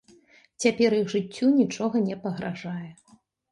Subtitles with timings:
[0.63, 2.91] Цяпер іх жыццю нічога не пагражае.